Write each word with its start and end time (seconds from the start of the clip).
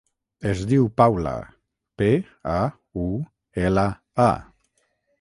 Es 0.51 0.63
diu 0.71 0.87
Paula: 1.01 1.33
pe, 2.03 2.09
a, 2.57 2.59
u, 3.07 3.09
ela, 3.69 3.89
a. 4.29 4.31